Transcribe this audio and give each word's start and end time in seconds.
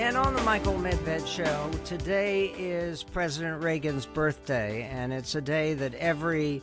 And 0.00 0.16
on 0.16 0.32
the 0.32 0.40
Michael 0.44 0.78
Medved 0.78 1.26
Show, 1.26 1.70
today 1.84 2.54
is 2.56 3.02
President 3.02 3.62
Reagan's 3.62 4.06
birthday, 4.06 4.88
and 4.90 5.12
it's 5.12 5.34
a 5.34 5.42
day 5.42 5.74
that 5.74 5.92
every 5.96 6.62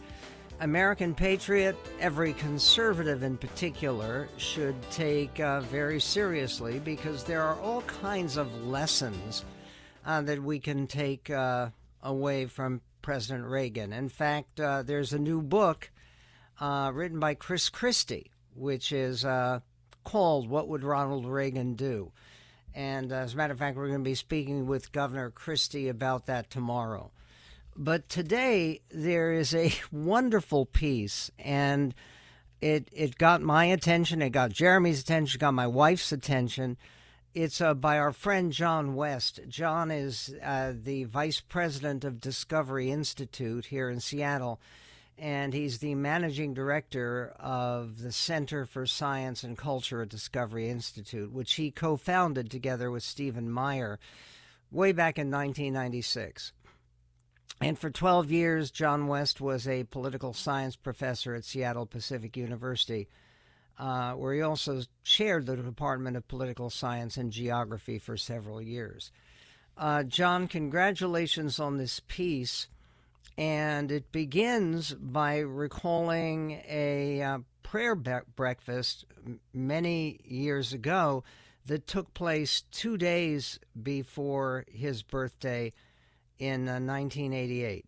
American 0.59 1.13
patriot, 1.13 1.75
every 1.99 2.33
conservative 2.33 3.21
in 3.21 3.37
particular, 3.37 4.27
should 4.37 4.75
take 4.89 5.39
uh, 5.39 5.61
very 5.61 5.99
seriously 5.99 6.79
because 6.79 7.23
there 7.25 7.43
are 7.43 7.59
all 7.59 7.83
kinds 7.83 8.37
of 8.37 8.51
lessons 8.63 9.45
uh, 10.03 10.19
that 10.21 10.41
we 10.41 10.59
can 10.59 10.87
take 10.87 11.29
uh, 11.29 11.69
away 12.01 12.47
from 12.47 12.81
President 13.03 13.45
Reagan. 13.45 13.93
In 13.93 14.09
fact, 14.09 14.59
uh, 14.59 14.81
there's 14.81 15.13
a 15.13 15.19
new 15.19 15.43
book 15.43 15.91
uh, 16.59 16.89
written 16.91 17.19
by 17.19 17.35
Chris 17.35 17.69
Christie, 17.69 18.31
which 18.55 18.91
is 18.91 19.23
uh, 19.23 19.59
called 20.03 20.49
What 20.49 20.67
Would 20.69 20.83
Ronald 20.83 21.27
Reagan 21.27 21.75
Do? 21.75 22.11
And 22.77 23.11
as 23.11 23.33
a 23.33 23.37
matter 23.37 23.53
of 23.53 23.57
fact, 23.57 23.75
we're 23.75 23.87
going 23.87 24.03
to 24.03 24.09
be 24.09 24.13
speaking 24.13 24.67
with 24.67 24.91
Governor 24.91 25.31
Christie 25.31 25.89
about 25.89 26.27
that 26.27 26.51
tomorrow. 26.51 27.09
But 27.75 28.07
today 28.07 28.81
there 28.91 29.33
is 29.33 29.55
a 29.55 29.73
wonderful 29.91 30.67
piece, 30.67 31.31
and 31.39 31.95
it 32.61 32.87
it 32.91 33.17
got 33.17 33.41
my 33.41 33.65
attention. 33.65 34.21
It 34.21 34.29
got 34.29 34.51
Jeremy's 34.51 35.01
attention. 35.01 35.39
Got 35.39 35.55
my 35.55 35.65
wife's 35.65 36.11
attention. 36.11 36.77
It's 37.33 37.61
uh, 37.61 37.73
by 37.73 37.97
our 37.97 38.11
friend 38.11 38.51
John 38.51 38.93
West. 38.93 39.39
John 39.47 39.89
is 39.89 40.35
uh, 40.43 40.73
the 40.79 41.05
vice 41.05 41.39
president 41.39 42.03
of 42.03 42.21
Discovery 42.21 42.91
Institute 42.91 43.65
here 43.65 43.89
in 43.89 43.99
Seattle, 43.99 44.61
and 45.17 45.53
he's 45.53 45.79
the 45.79 45.95
managing 45.95 46.53
director 46.53 47.33
of 47.39 48.01
the 48.01 48.11
Center 48.11 48.65
for 48.65 48.85
Science 48.85 49.43
and 49.43 49.57
Culture 49.57 50.01
at 50.03 50.09
Discovery 50.09 50.69
Institute, 50.69 51.31
which 51.31 51.53
he 51.53 51.71
co 51.71 51.97
founded 51.97 52.51
together 52.51 52.91
with 52.91 53.03
Stephen 53.03 53.49
Meyer 53.49 53.99
way 54.71 54.91
back 54.91 55.17
in 55.17 55.31
1996. 55.31 56.53
And 57.59 57.79
for 57.79 57.89
12 57.89 58.31
years, 58.31 58.69
John 58.69 59.07
West 59.07 59.41
was 59.41 59.67
a 59.67 59.85
political 59.85 60.33
science 60.33 60.75
professor 60.75 61.33
at 61.33 61.45
Seattle 61.45 61.87
Pacific 61.87 62.37
University, 62.37 63.07
uh, 63.79 64.11
where 64.11 64.35
he 64.35 64.41
also 64.41 64.83
chaired 65.03 65.47
the 65.47 65.55
Department 65.55 66.17
of 66.17 66.27
Political 66.27 66.69
Science 66.69 67.17
and 67.17 67.31
Geography 67.31 67.97
for 67.97 68.15
several 68.15 68.61
years. 68.61 69.11
Uh, 69.75 70.03
John, 70.03 70.47
congratulations 70.47 71.59
on 71.59 71.77
this 71.77 71.99
piece. 72.07 72.67
And 73.37 73.91
it 73.91 74.11
begins 74.11 74.93
by 74.93 75.39
recalling 75.39 76.61
a 76.67 77.21
uh, 77.21 77.37
prayer 77.61 77.95
be- 77.95 78.11
breakfast 78.35 79.05
many 79.53 80.19
years 80.23 80.73
ago 80.73 81.23
that 81.65 81.85
took 81.85 82.13
place 82.13 82.63
two 82.71 82.97
days 82.97 83.59
before 83.81 84.65
his 84.71 85.03
birthday 85.03 85.73
in 86.39 86.67
uh, 86.67 86.79
1988. 86.79 87.85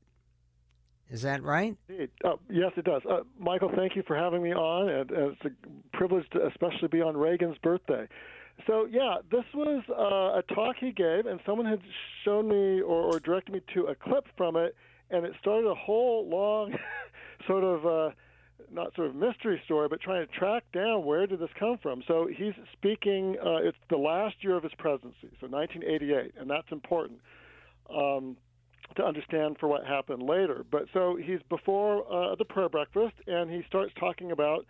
Is 1.10 1.24
that 1.24 1.42
right? 1.42 1.76
Uh, 2.24 2.34
yes, 2.50 2.72
it 2.78 2.86
does. 2.86 3.02
Uh, 3.10 3.22
Michael, 3.40 3.72
thank 3.76 3.96
you 3.96 4.04
for 4.06 4.16
having 4.16 4.44
me 4.44 4.54
on. 4.54 4.90
And, 4.90 5.10
and 5.10 5.32
it's 5.32 5.46
a 5.46 5.98
privilege 5.98 6.30
to 6.32 6.46
especially 6.46 6.88
be 6.90 7.02
on 7.02 7.18
Reagan's 7.18 7.58
birthday. 7.64 8.08
So, 8.68 8.86
yeah, 8.92 9.16
this 9.32 9.46
was 9.54 9.84
uh, 9.90 10.40
a 10.40 10.44
talk 10.54 10.76
he 10.80 10.92
gave, 10.92 11.26
and 11.26 11.40
someone 11.46 11.66
had 11.66 11.80
shown 12.26 12.50
me 12.50 12.82
or, 12.82 13.16
or, 13.16 13.20
directed 13.20 13.54
me 13.54 13.62
to 13.74 13.86
a 13.86 13.96
clip 13.96 14.28
from 14.36 14.58
it, 14.58 14.76
and 15.10 15.26
it 15.26 15.34
started 15.40 15.68
a 15.70 15.76
whole 15.76 16.28
long 16.28 16.74
sort 17.48 17.64
of. 17.64 17.86
Uh, 17.86 18.16
not 18.72 18.94
sort 18.96 19.08
of 19.08 19.16
mystery 19.16 19.60
story, 19.66 19.88
but 19.88 20.00
trying 20.00 20.24
to 20.26 20.32
track 20.32 20.64
down 20.74 21.04
where 21.04 21.26
did 21.26 21.40
this 21.40 21.50
come 21.58 21.80
from. 21.82 22.04
So 22.08 22.28
he's 22.28 22.54
speaking. 22.74 23.36
Uh, 23.44 23.68
it's 23.68 23.78
the 23.90 23.98
last 23.98 24.36
year 24.42 24.56
of 24.56 24.62
his 24.62 24.74
presidency, 24.78 25.30
so 25.40 25.48
1988, 25.48 26.34
and 26.40 26.48
that's 26.48 26.72
important 26.72 27.20
um, 27.90 28.38
to 28.96 29.04
understand 29.04 29.58
for 29.60 29.68
what 29.68 29.86
happened 29.86 30.24
later. 30.24 30.66
But 30.70 30.84
so 30.94 31.16
he's 31.16 31.40
before 31.50 32.06
uh, 32.12 32.36
the 32.36 32.46
prayer 32.46 32.70
breakfast, 32.70 33.16
and 33.28 33.50
he 33.50 33.64
starts 33.68 33.92
talking 34.00 34.32
about 34.32 34.66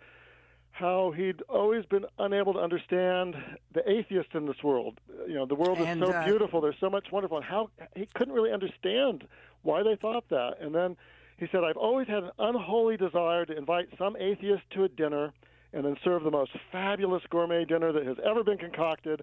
how 0.72 1.10
he'd 1.10 1.42
always 1.48 1.84
been 1.86 2.06
unable 2.18 2.54
to 2.54 2.58
understand 2.58 3.36
the 3.72 3.88
atheist 3.90 4.30
in 4.34 4.46
this 4.46 4.62
world. 4.62 4.98
You 5.26 5.34
know, 5.34 5.46
the 5.46 5.54
world 5.54 5.78
is 5.78 5.86
and, 5.86 6.00
so 6.00 6.12
uh, 6.12 6.24
beautiful. 6.24 6.60
There's 6.60 6.78
so 6.80 6.90
much 6.90 7.08
wonderful, 7.12 7.36
and 7.38 7.46
how 7.46 7.70
he 7.94 8.06
couldn't 8.14 8.34
really 8.34 8.52
understand 8.52 9.24
why 9.62 9.82
they 9.82 9.96
thought 9.96 10.28
that. 10.30 10.56
And 10.60 10.74
then 10.74 10.96
he 11.38 11.46
said, 11.52 11.64
"I've 11.64 11.76
always 11.76 12.08
had 12.08 12.24
an 12.24 12.30
unholy 12.38 12.96
desire 12.96 13.44
to 13.46 13.56
invite 13.56 13.88
some 13.98 14.16
atheist 14.16 14.62
to 14.70 14.84
a 14.84 14.88
dinner." 14.88 15.32
And 15.72 15.84
then 15.84 15.96
serve 16.02 16.24
the 16.24 16.32
most 16.32 16.50
fabulous 16.72 17.22
gourmet 17.30 17.64
dinner 17.64 17.92
that 17.92 18.04
has 18.04 18.16
ever 18.24 18.42
been 18.42 18.58
concocted, 18.58 19.22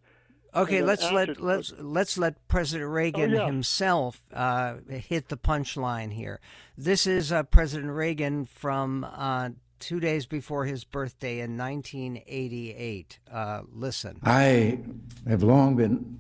Okay, 0.56 0.82
let's 0.82 1.12
let 1.12 1.40
let's 1.42 1.74
let's 1.78 2.18
let 2.18 2.48
President 2.48 2.90
Reagan 2.90 3.34
oh, 3.34 3.38
yeah. 3.38 3.46
himself 3.46 4.24
uh, 4.34 4.76
hit 4.90 5.30
the 5.30 5.38
punchline 5.38 6.14
here. 6.14 6.40
This 6.78 7.06
is 7.06 7.32
uh, 7.32 7.44
President 7.44 7.92
Reagan 7.92 8.46
from 8.46 9.04
uh, 9.04 9.50
two 9.80 10.00
days 10.00 10.26
before 10.26 10.66
his 10.66 10.84
birthday 10.84 11.40
in 11.40 11.58
1988. 11.58 13.20
Uh, 13.32 13.62
listen, 13.74 14.20
I 14.24 14.80
have 15.28 15.44
long 15.44 15.76
been 15.76 16.20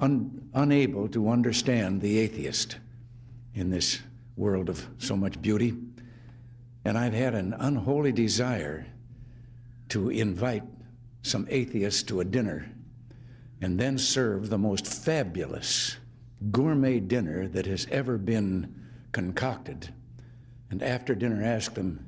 un- 0.00 0.48
unable 0.54 1.08
to 1.08 1.28
understand 1.28 2.00
the 2.00 2.18
atheist 2.18 2.78
in 3.54 3.70
this 3.70 4.00
world 4.36 4.68
of 4.68 4.86
so 4.98 5.16
much 5.16 5.40
beauty, 5.42 5.74
and 6.84 6.96
I've 6.96 7.14
had 7.14 7.34
an 7.34 7.54
unholy 7.58 8.12
desire 8.12 8.86
to 9.90 10.10
invite 10.10 10.62
some 11.22 11.46
atheists 11.50 12.02
to 12.04 12.20
a 12.20 12.24
dinner 12.24 12.70
and 13.60 13.78
then 13.78 13.98
serve 13.98 14.48
the 14.48 14.58
most 14.58 14.86
fabulous 14.86 15.96
gourmet 16.50 17.00
dinner 17.00 17.48
that 17.48 17.66
has 17.66 17.86
ever 17.90 18.16
been 18.16 18.74
concocted. 19.12 19.92
And 20.70 20.82
after 20.82 21.14
dinner, 21.14 21.42
ask 21.42 21.74
them 21.74 22.07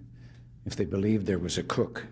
if 0.66 0.76
they 0.76 0.84
believed 0.84 1.26
there 1.26 1.38
was 1.38 1.58
a 1.58 1.62
cook. 1.62 2.06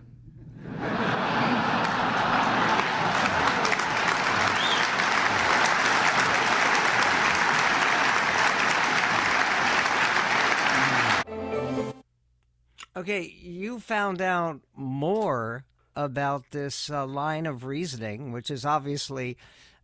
Okay, 12.97 13.32
you 13.41 13.78
found 13.78 14.20
out 14.20 14.60
more 14.75 15.65
about 15.94 16.50
this 16.50 16.91
uh, 16.91 17.06
line 17.06 17.47
of 17.47 17.65
reasoning, 17.65 18.32
which 18.32 18.50
is 18.50 18.65
obviously 18.65 19.36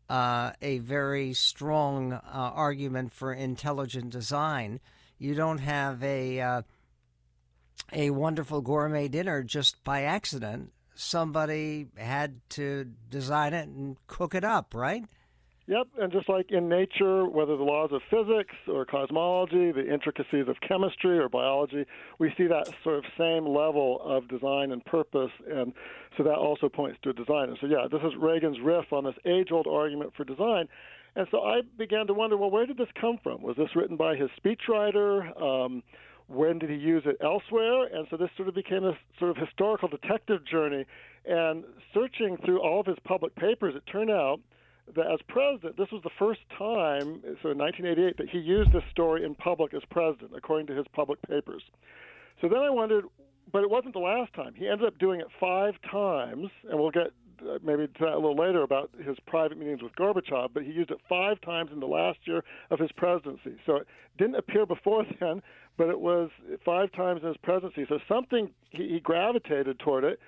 uh, 0.09 0.51
a 0.61 0.79
very 0.79 1.33
strong 1.33 2.13
uh, 2.13 2.21
argument 2.33 3.13
for 3.13 3.33
intelligent 3.33 4.11
design. 4.11 4.81
You 5.17 5.35
don't 5.35 5.59
have 5.59 6.03
a 6.03 6.41
uh, 6.41 6.63
a 7.93 8.11
wonderful 8.11 8.61
gourmet 8.61 9.09
dinner 9.09 9.43
just 9.43 9.83
by 9.85 10.03
accident. 10.03 10.73
Somebody 10.95 11.89
had 11.97 12.41
to 12.51 12.93
design 13.11 13.53
it 13.53 13.69
and 13.69 13.97
cook 14.07 14.35
it 14.35 14.45
up, 14.45 14.75
right? 14.75 15.05
Yep, 15.67 15.87
and 15.99 16.13
just 16.13 16.29
like 16.29 16.51
in 16.51 16.69
nature, 16.69 17.27
whether 17.27 17.57
the 17.57 17.63
laws 17.65 17.91
of 17.91 18.03
physics 18.11 18.55
or 18.69 18.85
cosmology, 18.85 19.73
the 19.73 19.91
intricacies 19.91 20.47
of 20.47 20.57
chemistry 20.61 21.19
or 21.19 21.31
biology, 21.31 21.87
we 22.19 22.35
see 22.37 22.47
that 22.47 22.69
sort 22.83 22.99
of 22.99 23.05
same 23.17 23.47
level 23.47 23.99
of 24.05 24.29
design 24.29 24.73
and 24.73 24.85
purpose, 24.85 25.31
and 25.51 25.73
so 26.19 26.23
that 26.23 26.35
also 26.35 26.69
points 26.69 26.99
to 27.03 27.11
a 27.11 27.13
designer. 27.15 27.57
So 27.63 27.67
yeah, 27.67 27.87
this 27.91 28.03
is 28.03 28.13
Reagan's 28.21 28.61
riff 28.63 28.93
on 28.93 29.05
this 29.05 29.15
age-old 29.25 29.67
argument 29.67 30.13
for 30.15 30.25
design. 30.25 30.69
And 31.17 31.27
so 31.31 31.43
I 31.43 31.63
began 31.79 32.09
to 32.09 32.13
wonder, 32.15 32.37
well, 32.37 32.51
where 32.51 32.67
did 32.67 32.77
this 32.77 32.89
come 33.01 33.19
from? 33.23 33.41
Was 33.41 33.57
this 33.57 33.75
written 33.75 33.97
by 33.97 34.17
his 34.17 34.29
speechwriter? 34.45 35.41
Um, 35.41 35.83
when 36.29 36.59
did 36.59 36.71
he 36.71 36.77
use 36.77 37.03
it 37.07 37.17
elsewhere? 37.23 37.85
And 37.93 38.07
so 38.11 38.17
this 38.17 38.31
sort 38.37 38.49
of 38.49 38.55
became 38.55 38.85
a 38.85 38.97
sort 39.19 39.31
of 39.31 39.37
historical 39.37 39.89
detective 39.89 40.45
journey. 40.45 40.85
And 41.27 41.65
searching 41.93 42.37
through 42.45 42.61
all 42.61 42.81
of 42.81 42.87
his 42.87 42.99
public 43.05 43.35
papers, 43.35 43.75
it 43.75 43.83
turned 43.91 44.11
out 44.11 44.41
that 44.95 45.07
as 45.07 45.21
president, 45.29 45.77
this 45.77 45.91
was 45.91 46.03
the 46.03 46.11
first 46.19 46.41
time, 46.51 47.21
so 47.43 47.51
in 47.51 47.59
1988, 47.59 48.19
that 48.19 48.29
he 48.29 48.39
used 48.39 48.73
this 48.73 48.83
story 48.91 49.25
in 49.25 49.35
public 49.35 49.73
as 49.73 49.83
president, 49.91 50.33
according 50.37 50.67
to 50.67 50.75
his 50.75 50.87
public 50.93 51.21
papers. 51.23 51.63
So 52.41 52.49
then 52.49 52.59
I 52.59 52.71
wondered, 52.71 53.07
but 53.51 53.63
it 53.63 53.71
wasn't 53.71 53.95
the 53.95 54.01
last 54.01 54.35
time. 54.35 54.55
He 54.55 54.69
ended 54.69 54.87
up 54.87 54.99
doing 54.99 55.21
it 55.21 55.29
five 55.41 55.75
times, 55.91 56.51
and 56.69 56.79
we'll 56.79 56.91
get 56.91 57.13
maybe 57.63 57.87
to 57.87 57.93
that 58.01 58.13
a 58.13 58.17
little 58.17 58.37
later 58.37 58.63
about 58.63 58.91
his 59.05 59.17
private 59.27 59.59
meetings 59.59 59.83
with 59.83 59.95
Gorbachev, 59.97 60.51
but 60.55 60.63
he 60.63 60.73
used 60.73 60.91
it 60.91 60.99
five 61.09 61.41
times 61.41 61.71
in 61.73 61.81
the 61.81 61.87
last 61.87 62.19
year 62.25 62.43
of 62.71 62.79
his 62.79 62.91
presidency. 62.93 63.57
So 63.67 63.77
it 63.77 63.87
didn't 64.19 64.37
appear 64.37 64.67
before 64.67 65.05
then, 65.21 65.43
but 65.77 65.89
it 65.89 65.99
was 65.99 66.31
five 66.65 66.93
times 66.93 67.23
in 67.23 67.29
his 67.29 67.37
presidency. 67.43 67.87
So 67.89 67.99
something 68.09 68.51
he, 68.71 68.89
he 68.89 69.01
gravitated 69.01 69.79
toward 69.79 70.05
it. 70.05 70.21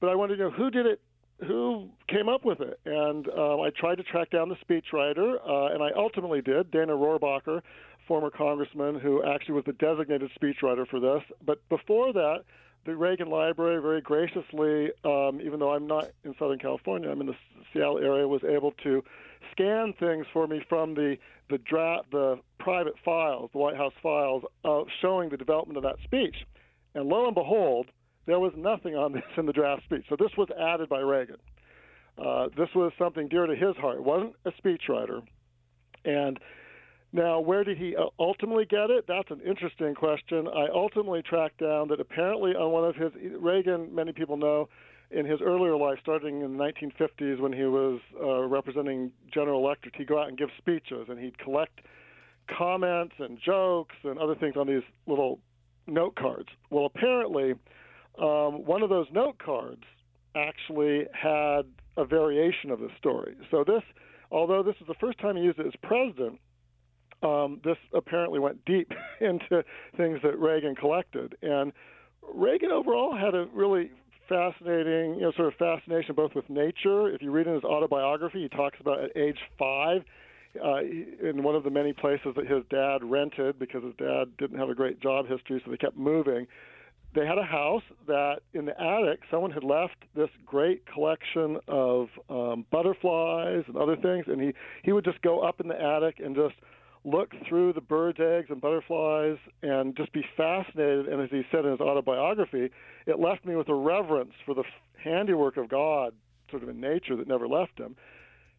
But 0.00 0.10
I 0.10 0.14
wanted 0.14 0.36
to 0.36 0.44
know 0.44 0.50
who 0.50 0.70
did 0.70 0.86
it 0.86 1.00
who 1.46 1.88
came 2.08 2.28
up 2.28 2.44
with 2.44 2.60
it. 2.60 2.78
And 2.84 3.28
um, 3.28 3.60
I 3.60 3.70
tried 3.76 3.96
to 3.96 4.02
track 4.04 4.30
down 4.30 4.48
the 4.48 4.56
speechwriter, 4.56 5.36
uh, 5.46 5.74
and 5.74 5.82
I 5.82 5.90
ultimately 5.96 6.40
did, 6.40 6.70
Dana 6.70 6.92
Rohrabacher, 6.92 7.62
former 8.06 8.30
congressman 8.30 8.98
who 8.98 9.24
actually 9.24 9.54
was 9.54 9.64
the 9.64 9.72
designated 9.72 10.30
speechwriter 10.40 10.86
for 10.86 11.00
this. 11.00 11.22
But 11.44 11.66
before 11.68 12.12
that, 12.12 12.44
the 12.84 12.96
Reagan 12.96 13.30
Library 13.30 13.80
very 13.80 14.00
graciously, 14.00 14.90
um, 15.04 15.40
even 15.40 15.58
though 15.58 15.72
I'm 15.72 15.86
not 15.86 16.10
in 16.24 16.34
Southern 16.38 16.58
California, 16.58 17.10
I'm 17.10 17.20
in 17.20 17.26
the 17.26 17.36
Seattle 17.72 17.98
area, 17.98 18.26
was 18.26 18.42
able 18.44 18.72
to 18.82 19.02
scan 19.52 19.94
things 19.98 20.26
for 20.32 20.46
me 20.46 20.64
from 20.68 20.94
the 20.94 21.16
the 21.50 21.58
draft, 21.58 22.10
the 22.10 22.38
private 22.58 22.94
files, 23.04 23.50
the 23.52 23.58
White 23.58 23.76
House 23.76 23.92
files, 24.02 24.42
uh, 24.64 24.82
showing 25.00 25.28
the 25.28 25.36
development 25.36 25.76
of 25.76 25.82
that 25.82 25.96
speech. 26.04 26.36
And 26.94 27.08
lo 27.08 27.26
and 27.26 27.34
behold, 27.34 27.88
there 28.26 28.40
was 28.40 28.52
nothing 28.56 28.96
on 28.96 29.12
this 29.12 29.22
in 29.36 29.46
the 29.46 29.52
draft 29.52 29.84
speech. 29.84 30.04
So 30.08 30.16
this 30.18 30.30
was 30.36 30.48
added 30.58 30.88
by 30.88 31.00
Reagan. 31.00 31.36
Uh, 32.18 32.48
this 32.56 32.68
was 32.74 32.92
something 32.98 33.28
dear 33.28 33.46
to 33.46 33.54
his 33.54 33.76
heart. 33.76 34.02
Wasn't 34.02 34.34
a 34.44 34.52
speechwriter. 34.52 35.22
And 36.04 36.38
now, 37.12 37.40
where 37.40 37.62
did 37.62 37.76
he 37.76 37.94
uh, 37.94 38.06
ultimately 38.18 38.64
get 38.64 38.90
it? 38.90 39.04
That's 39.06 39.30
an 39.30 39.40
interesting 39.46 39.94
question. 39.94 40.48
I 40.48 40.68
ultimately 40.74 41.22
tracked 41.22 41.58
down 41.58 41.88
that 41.88 42.00
apparently 42.00 42.52
on 42.52 42.72
one 42.72 42.84
of 42.84 42.96
his 42.96 43.12
Reagan, 43.38 43.94
many 43.94 44.12
people 44.12 44.38
know, 44.38 44.68
in 45.10 45.26
his 45.26 45.40
earlier 45.42 45.76
life, 45.76 45.98
starting 46.00 46.40
in 46.40 46.56
the 46.56 46.64
1950s 46.64 47.38
when 47.38 47.52
he 47.52 47.64
was 47.64 48.00
uh, 48.18 48.44
representing 48.44 49.12
General 49.32 49.62
Electric, 49.62 49.94
he'd 49.96 50.06
go 50.06 50.18
out 50.18 50.28
and 50.28 50.38
give 50.38 50.48
speeches 50.56 51.08
and 51.10 51.18
he'd 51.18 51.38
collect 51.38 51.80
comments 52.48 53.14
and 53.18 53.38
jokes 53.44 53.94
and 54.04 54.18
other 54.18 54.34
things 54.34 54.56
on 54.56 54.66
these 54.66 54.82
little 55.06 55.38
note 55.86 56.14
cards. 56.16 56.48
Well, 56.70 56.86
apparently, 56.86 57.52
um, 58.18 58.64
one 58.64 58.82
of 58.82 58.88
those 58.88 59.06
note 59.12 59.38
cards 59.38 59.82
actually 60.34 61.04
had 61.12 61.62
a 61.98 62.06
variation 62.06 62.70
of 62.70 62.80
the 62.80 62.88
story. 62.96 63.36
So 63.50 63.64
this, 63.64 63.82
although 64.30 64.62
this 64.62 64.76
is 64.80 64.86
the 64.86 64.94
first 64.94 65.18
time 65.18 65.36
he 65.36 65.42
used 65.42 65.58
it 65.58 65.66
as 65.66 65.74
president, 65.82 66.40
um, 67.22 67.60
this 67.64 67.76
apparently 67.94 68.38
went 68.38 68.64
deep 68.64 68.92
into 69.20 69.64
things 69.96 70.20
that 70.22 70.38
Reagan 70.38 70.74
collected. 70.74 71.36
And 71.42 71.72
Reagan 72.34 72.70
overall 72.70 73.16
had 73.16 73.34
a 73.34 73.46
really 73.52 73.90
fascinating, 74.28 75.14
you 75.16 75.22
know, 75.22 75.32
sort 75.36 75.48
of 75.48 75.54
fascination 75.54 76.14
both 76.14 76.34
with 76.34 76.48
nature. 76.48 77.08
If 77.08 77.22
you 77.22 77.30
read 77.30 77.46
in 77.46 77.54
his 77.54 77.64
autobiography, 77.64 78.42
he 78.42 78.48
talks 78.48 78.78
about 78.80 79.02
at 79.02 79.16
age 79.16 79.38
five, 79.58 80.02
uh, 80.62 80.80
in 80.80 81.42
one 81.42 81.54
of 81.54 81.64
the 81.64 81.70
many 81.70 81.92
places 81.92 82.34
that 82.36 82.46
his 82.46 82.62
dad 82.70 82.98
rented 83.02 83.58
because 83.58 83.82
his 83.82 83.94
dad 83.96 84.24
didn't 84.38 84.58
have 84.58 84.68
a 84.68 84.74
great 84.74 85.00
job 85.00 85.26
history, 85.26 85.60
so 85.64 85.70
they 85.70 85.76
kept 85.76 85.96
moving. 85.96 86.46
They 87.14 87.26
had 87.26 87.38
a 87.38 87.44
house 87.44 87.82
that 88.06 88.40
in 88.54 88.64
the 88.64 88.80
attic, 88.80 89.20
someone 89.30 89.50
had 89.50 89.64
left 89.64 89.96
this 90.14 90.30
great 90.46 90.84
collection 90.86 91.58
of 91.68 92.08
um, 92.30 92.64
butterflies 92.70 93.64
and 93.66 93.76
other 93.76 93.96
things, 93.96 94.24
and 94.28 94.40
he 94.40 94.52
he 94.82 94.92
would 94.92 95.04
just 95.04 95.20
go 95.22 95.40
up 95.40 95.60
in 95.60 95.68
the 95.68 95.80
attic 95.80 96.20
and 96.20 96.34
just 96.34 96.54
look 97.04 97.32
through 97.48 97.72
the 97.72 97.80
birds' 97.80 98.20
eggs 98.20 98.46
and 98.50 98.60
butterflies 98.60 99.36
and 99.62 99.96
just 99.96 100.12
be 100.12 100.24
fascinated. 100.36 101.08
And 101.08 101.20
as 101.20 101.30
he 101.30 101.42
said 101.50 101.64
in 101.64 101.72
his 101.72 101.80
autobiography, 101.80 102.70
it 103.06 103.18
left 103.18 103.44
me 103.44 103.56
with 103.56 103.68
a 103.68 103.74
reverence 103.74 104.32
for 104.46 104.54
the 104.54 104.64
handiwork 105.02 105.56
of 105.56 105.68
God, 105.68 106.14
sort 106.50 106.62
of 106.62 106.68
in 106.68 106.80
nature, 106.80 107.16
that 107.16 107.26
never 107.26 107.48
left 107.48 107.78
him. 107.78 107.96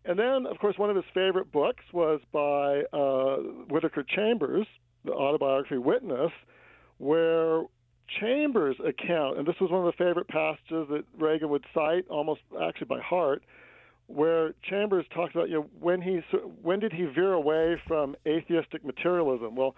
And 0.06 0.20
then, 0.20 0.46
of 0.46 0.60
course, 0.60 0.78
one 0.78 0.90
of 0.90 0.98
his 0.98 1.06
favorite 1.14 1.52
books 1.52 1.86
was 1.94 2.20
by 2.34 2.84
uh, 2.92 3.38
Whittaker 3.70 4.04
Chambers, 4.04 4.68
the 5.06 5.14
autobiography 5.14 5.78
Witness, 5.78 6.32
where 6.98 7.64
Chambers' 8.20 8.76
account, 8.86 9.38
and 9.38 9.48
this 9.48 9.56
was 9.62 9.72
one 9.72 9.86
of 9.86 9.86
the 9.86 10.04
favorite 10.04 10.28
passages 10.28 10.88
that 10.90 11.06
Reagan 11.18 11.50
would 11.50 11.66
cite 11.74 12.06
almost 12.10 12.42
actually 12.62 12.88
by 12.88 13.00
heart, 13.00 13.44
where 14.08 14.54
Chambers 14.64 15.06
talks 15.14 15.34
about 15.34 15.50
you 15.50 15.56
know 15.56 15.70
when 15.80 16.02
he 16.02 16.22
when 16.62 16.80
did 16.80 16.94
he 16.94 17.06
veer 17.06 17.34
away 17.34 17.82
from 17.88 18.16
atheistic 18.28 18.86
materialism? 18.86 19.56
Well, 19.56 19.76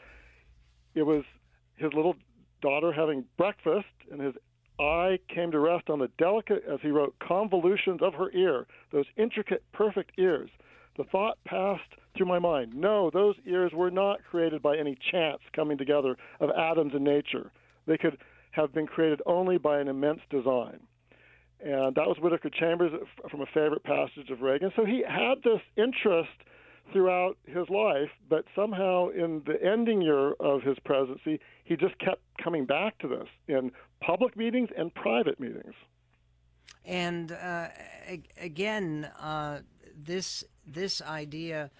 it 0.94 1.04
was 1.04 1.24
his 1.75 1.94
little 1.94 2.16
daughter 2.62 2.92
having 2.92 3.25
breakfast, 3.38 3.88
and 4.12 4.22
his 4.22 4.33
eye 4.80 5.19
came 5.33 5.51
to 5.51 5.60
rest 5.60 5.89
on 5.89 6.00
the 6.00 6.10
delicate, 6.18 6.63
as 6.72 6.80
he 6.81 6.89
wrote, 6.89 7.16
convolutions 7.19 8.01
of 8.01 8.13
her 8.13 8.31
ear, 8.31 8.66
those 8.92 9.06
intricate, 9.18 9.63
perfect 9.72 10.12
ears. 10.18 10.50
The 10.98 11.04
thought 11.06 11.38
passed 11.45 11.83
through 12.16 12.27
my 12.27 12.39
mind 12.39 12.74
no, 12.74 13.10
those 13.10 13.36
ears 13.45 13.72
were 13.74 13.92
not 13.92 14.24
created 14.30 14.62
by 14.62 14.77
any 14.77 14.98
chance 15.12 15.39
coming 15.54 15.77
together 15.77 16.16
of 16.39 16.50
atoms 16.51 16.94
in 16.95 17.04
nature. 17.04 17.51
They 17.86 17.98
could 17.98 18.18
have 18.51 18.74
been 18.74 18.88
created 18.88 19.22
only 19.25 19.57
by 19.57 19.80
an 19.80 19.89
immense 19.89 20.22
design. 20.30 20.80
And 21.63 21.96
that 21.96 22.07
was 22.07 22.18
Whittaker 22.19 22.50
Chambers 22.50 22.92
from 23.30 23.42
a 23.42 23.46
favorite 23.48 23.84
passage 23.84 24.30
of 24.30 24.42
Reagan. 24.42 24.72
So 24.75 24.86
he 24.86 25.04
had 25.07 25.36
this 25.44 25.62
interest 25.78 26.30
throughout 26.94 27.38
his 27.46 27.69
life, 27.69 28.10
but 28.30 28.46
somehow 28.56 29.10
in 29.10 29.42
the 29.46 29.62
ending 29.63 30.02
year 30.02 30.34
of 30.34 30.62
his 30.62 30.78
presidency, 30.86 31.40
he 31.63 31.75
just 31.75 31.98
kept 32.00 32.22
coming 32.44 32.66
back 32.66 32.98
to 33.00 33.07
this 33.07 33.28
in 33.48 33.72
public 34.02 34.38
meetings 34.38 34.69
and 34.78 34.94
private 34.94 35.40
meetings. 35.40 35.74
And 36.86 37.31
uh, 37.31 37.69
again, 38.40 39.10
uh, 39.19 39.62
this 39.96 40.44
this 40.68 41.01
idea 41.01 41.72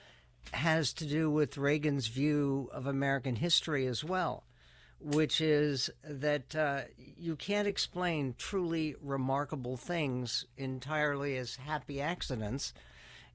has 0.52 0.94
to 0.94 1.06
do 1.06 1.30
with 1.30 1.58
Reagan's 1.58 2.08
view 2.08 2.70
of 2.72 2.88
American 2.88 3.36
history 3.36 3.86
as 3.88 4.04
well 4.04 4.46
which 5.00 5.42
is 5.42 5.90
that 6.04 6.56
uh, 6.56 6.82
you 6.98 7.36
can't 7.36 7.68
explain 7.68 8.36
truly 8.38 8.96
remarkable 9.02 9.78
things 9.78 10.46
entirely 10.58 11.38
as 11.38 11.58
happy 11.58 12.02
accidents, 12.02 12.74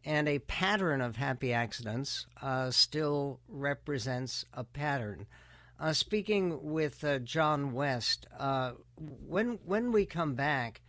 and 0.05 0.29
a 0.29 0.39
pattern 0.41 1.01
of 1.01 1.17
happy 1.17 1.53
accidents 1.53 2.27
uh, 2.43 2.71
still 2.71 3.41
represents 3.49 4.45
a 4.55 4.65
pattern. 4.65 5.27
Uh, 5.79 5.93
speaking 5.93 6.59
with 6.63 7.05
uh, 7.05 7.19
John 7.21 7.73
West, 7.73 8.27
uh, 8.39 8.73
when 8.97 9.59
when 9.65 9.93
we 9.93 10.05
come 10.05 10.35
back, 10.35 10.83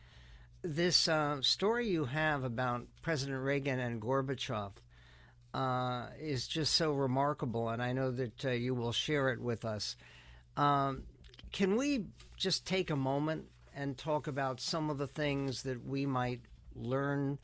this 0.64 1.08
uh, 1.08 1.42
story 1.42 1.88
you 1.88 2.06
have 2.06 2.44
about 2.44 2.88
President 3.02 3.42
Reagan 3.42 3.80
and 3.80 4.02
Gorbachev 4.02 4.72
is 6.20 6.48
just 6.48 6.74
so 6.74 6.94
remarkable, 6.94 7.70
and 7.70 7.82
I 7.82 7.94
know 7.94 8.12
that 8.12 8.44
you 8.60 8.74
will 8.74 8.92
share 8.92 9.30
it 9.30 9.40
with 9.40 9.64
us. 9.64 9.96
Um, 10.58 11.04
can 11.52 11.76
we 11.76 12.06
just 12.38 12.66
take 12.66 12.90
a 12.90 12.96
moment 12.96 13.46
and 13.76 13.98
talk 13.98 14.28
about 14.28 14.60
some 14.60 14.90
of 14.90 14.98
the 14.98 15.08
things 15.08 15.64
that 15.64 15.86
we 15.86 16.06
might 16.06 16.42
learn 16.76 17.40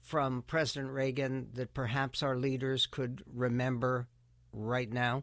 from 0.00 0.42
President 0.42 0.92
Reagan 0.92 1.48
that 1.54 1.74
perhaps 1.74 2.22
our 2.22 2.36
leaders 2.36 2.86
could 2.86 3.22
remember 3.32 4.08
right 4.52 4.90
now? 4.90 5.22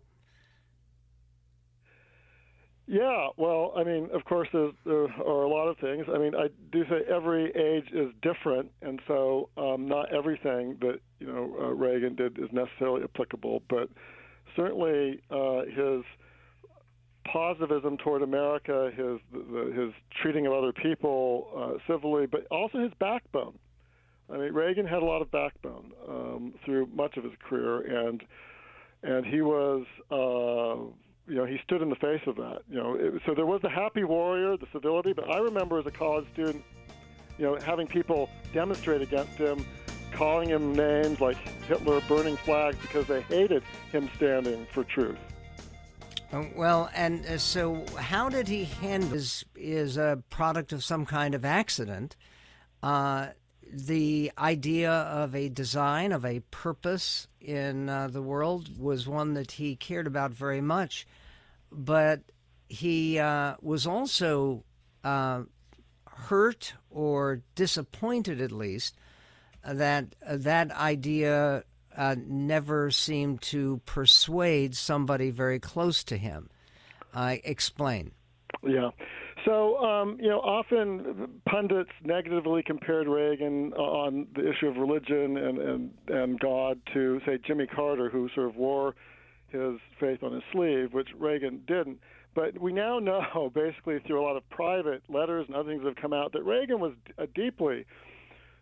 Yeah, 2.89 3.27
well, 3.35 3.73
I 3.75 3.83
mean, 3.83 4.07
of 4.13 4.23
course, 4.23 4.47
there 4.53 4.69
are 4.85 5.43
a 5.43 5.49
lot 5.49 5.67
of 5.67 5.77
things. 5.77 6.05
I 6.13 6.17
mean, 6.17 6.33
I 6.33 6.47
do 6.71 6.85
say 6.85 7.01
every 7.13 7.51
age 7.53 7.91
is 7.91 8.13
different, 8.21 8.71
and 8.81 9.01
so 9.07 9.49
um, 9.57 9.89
not 9.89 10.13
everything 10.13 10.77
that 10.79 10.99
you 11.19 11.27
know 11.27 11.53
uh, 11.59 11.73
Reagan 11.73 12.15
did 12.15 12.39
is 12.39 12.47
necessarily 12.53 13.03
applicable. 13.03 13.61
But 13.69 13.89
certainly, 14.55 15.19
uh, 15.29 15.63
his 15.65 16.05
positivism 17.27 17.97
toward 17.97 18.21
America, 18.21 18.91
his 18.95 19.19
the, 19.31 19.71
his 19.75 19.93
treating 20.21 20.47
of 20.47 20.53
other 20.53 20.73
people 20.73 21.47
uh, 21.55 21.91
civilly, 21.91 22.25
but 22.25 22.47
also 22.51 22.79
his 22.79 22.91
backbone. 22.99 23.57
I 24.29 24.37
mean, 24.37 24.53
Reagan 24.53 24.85
had 24.85 25.01
a 25.01 25.05
lot 25.05 25.21
of 25.21 25.31
backbone 25.31 25.93
um, 26.07 26.53
through 26.65 26.87
much 26.93 27.17
of 27.17 27.23
his 27.23 27.33
career, 27.47 28.07
and 28.07 28.23
and 29.03 29.25
he 29.25 29.41
was, 29.41 29.85
uh, 30.11 30.91
you 31.31 31.35
know, 31.35 31.45
he 31.45 31.59
stood 31.63 31.81
in 31.81 31.89
the 31.89 31.95
face 31.95 32.21
of 32.25 32.35
that. 32.37 32.61
You 32.69 32.77
know, 32.77 32.95
it, 32.95 33.21
so 33.25 33.33
there 33.33 33.45
was 33.45 33.61
the 33.61 33.69
happy 33.69 34.03
warrior, 34.03 34.57
the 34.57 34.67
civility, 34.73 35.13
but 35.13 35.29
I 35.29 35.37
remember 35.37 35.79
as 35.79 35.85
a 35.85 35.91
college 35.91 36.25
student, 36.33 36.63
you 37.37 37.45
know, 37.45 37.57
having 37.57 37.87
people 37.87 38.29
demonstrate 38.53 39.01
against 39.01 39.37
him, 39.37 39.65
calling 40.11 40.49
him 40.49 40.73
names 40.73 41.21
like 41.21 41.37
Hitler, 41.67 42.01
burning 42.07 42.35
flags 42.37 42.77
because 42.81 43.07
they 43.07 43.21
hated 43.21 43.63
him 43.91 44.09
standing 44.15 44.65
for 44.73 44.83
truth. 44.83 45.19
Uh, 46.31 46.43
well, 46.55 46.89
and 46.93 47.25
uh, 47.25 47.37
so 47.37 47.85
how 47.97 48.27
did 48.27 48.47
he 48.47 48.65
handle 48.65 49.13
is 49.13 49.45
is 49.55 49.95
a 49.95 50.21
product 50.29 50.73
of 50.73 50.83
some 50.83 51.05
kind 51.05 51.33
of 51.33 51.45
accident. 51.45 52.15
Uh, 52.83 53.27
the 53.71 54.31
idea 54.37 54.91
of 54.91 55.35
a 55.35 55.49
design 55.49 56.11
of 56.11 56.25
a 56.25 56.39
purpose 56.51 57.27
in 57.41 57.89
uh, 57.89 58.07
the 58.07 58.21
world 58.21 58.77
was 58.77 59.07
one 59.07 59.33
that 59.33 59.51
he 59.51 59.75
cared 59.75 60.07
about 60.07 60.31
very 60.31 60.61
much, 60.61 61.07
but 61.71 62.21
he 62.67 63.19
uh, 63.19 63.55
was 63.61 63.87
also 63.87 64.63
uh, 65.03 65.43
hurt 66.05 66.73
or 66.89 67.41
disappointed, 67.55 68.41
at 68.41 68.51
least, 68.51 68.97
that 69.63 70.15
that 70.29 70.71
idea 70.71 71.63
uh, 71.97 72.15
never 72.25 72.91
seemed 72.91 73.41
to 73.41 73.81
persuade 73.85 74.75
somebody 74.75 75.31
very 75.31 75.59
close 75.59 76.03
to 76.05 76.17
him. 76.17 76.49
Uh, 77.13 77.37
explain. 77.43 78.11
Yeah. 78.63 78.91
So, 79.45 79.77
um, 79.77 80.17
you 80.19 80.29
know, 80.29 80.39
often 80.39 81.41
pundits 81.49 81.89
negatively 82.03 82.63
compared 82.63 83.07
Reagan 83.07 83.73
on 83.73 84.27
the 84.35 84.49
issue 84.49 84.67
of 84.67 84.75
religion 84.75 85.37
and, 85.37 85.57
and, 85.57 85.93
and 86.07 86.39
God 86.39 86.81
to, 86.93 87.21
say, 87.25 87.39
Jimmy 87.45 87.65
Carter, 87.65 88.09
who 88.09 88.29
sort 88.35 88.49
of 88.49 88.55
wore 88.55 88.95
his 89.47 89.79
faith 89.99 90.21
on 90.21 90.33
his 90.33 90.43
sleeve, 90.51 90.93
which 90.93 91.07
Reagan 91.17 91.61
didn't. 91.65 91.99
But 92.35 92.59
we 92.59 92.73
now 92.73 92.99
know, 92.99 93.51
basically 93.53 93.99
through 94.05 94.21
a 94.21 94.25
lot 94.25 94.35
of 94.35 94.47
private 94.49 95.01
letters 95.07 95.45
and 95.47 95.55
other 95.55 95.69
things 95.69 95.81
that 95.83 95.89
have 95.89 96.01
come 96.01 96.13
out, 96.13 96.33
that 96.33 96.43
Reagan 96.43 96.79
was 96.79 96.93
a 97.17 97.27
deeply 97.27 97.85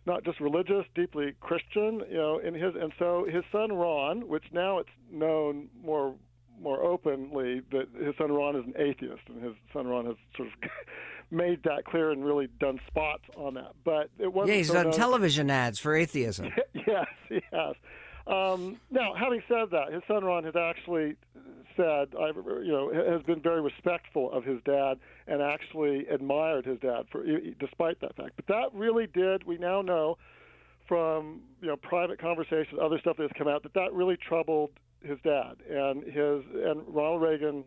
not 0.06 0.24
just 0.24 0.40
religious, 0.40 0.84
deeply 0.94 1.34
Christian, 1.40 2.02
you 2.08 2.16
know, 2.16 2.38
in 2.38 2.54
his 2.54 2.74
and 2.80 2.92
so 2.98 3.26
his 3.30 3.44
son 3.52 3.72
Ron, 3.72 4.28
which 4.28 4.44
now 4.52 4.78
it's 4.78 4.88
known 5.10 5.68
more 5.82 6.14
more 6.60 6.82
openly 6.82 7.60
that 7.72 7.88
his 8.02 8.14
son 8.16 8.32
Ron 8.32 8.56
is 8.56 8.64
an 8.64 8.74
atheist, 8.78 9.22
and 9.28 9.42
his 9.42 9.52
son 9.72 9.86
Ron 9.86 10.06
has 10.06 10.16
sort 10.36 10.48
of 10.48 10.70
made 11.30 11.62
that 11.64 11.84
clear 11.84 12.10
and 12.12 12.24
really 12.24 12.48
done 12.60 12.80
spots 12.86 13.24
on 13.36 13.54
that. 13.54 13.72
But 13.84 14.10
it 14.18 14.32
wasn't. 14.32 14.50
Yeah, 14.52 14.56
he's 14.58 14.68
so 14.68 14.74
done 14.74 14.84
known- 14.84 14.92
television 14.94 15.50
ads 15.50 15.78
for 15.78 15.94
atheism. 15.94 16.50
yes, 16.72 17.06
yes. 17.30 17.74
Um, 18.26 18.80
now, 18.90 19.14
having 19.14 19.42
said 19.48 19.70
that, 19.70 19.92
his 19.92 20.02
son 20.08 20.24
Ron 20.24 20.44
has 20.44 20.56
actually 20.56 21.16
said, 21.76 22.08
I, 22.18 22.28
you 22.28 22.72
know, 22.72 22.92
has 22.92 23.22
been 23.22 23.40
very 23.40 23.60
respectful 23.60 24.32
of 24.32 24.44
his 24.44 24.58
dad 24.64 24.98
and 25.26 25.42
actually 25.42 26.06
admired 26.08 26.66
his 26.66 26.78
dad 26.80 27.06
for, 27.10 27.24
despite 27.58 28.00
that 28.00 28.16
fact. 28.16 28.32
But 28.36 28.46
that 28.48 28.70
really 28.72 29.06
did. 29.06 29.44
We 29.44 29.58
now 29.58 29.82
know 29.82 30.18
from 30.88 31.40
you 31.60 31.68
know 31.68 31.76
private 31.76 32.20
conversations, 32.20 32.78
other 32.80 32.98
stuff 33.00 33.16
that 33.16 33.24
has 33.24 33.32
come 33.36 33.48
out, 33.48 33.62
that 33.62 33.74
that 33.74 33.92
really 33.92 34.16
troubled 34.16 34.70
his 35.02 35.18
dad 35.22 35.56
and 35.68 36.02
his 36.04 36.42
and 36.54 36.82
Ronald 36.88 37.22
Reagan 37.22 37.64